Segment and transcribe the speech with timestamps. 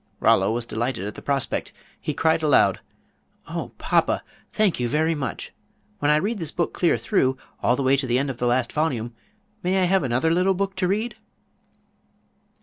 [0.19, 1.71] Rollo was delighted at the prospect.
[1.99, 2.79] He cried aloud:
[3.47, 4.23] "Oh, papa!
[4.51, 5.53] thank you very much.
[5.99, 8.47] When I read this book clear through, all the way to the end of the
[8.47, 9.13] last volume,
[9.61, 11.17] may I have another little book to read?"